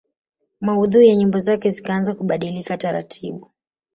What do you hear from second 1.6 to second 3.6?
zikaanza kubadilika taratibu